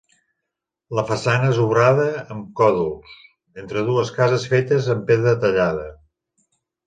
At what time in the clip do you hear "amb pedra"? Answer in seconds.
4.95-5.35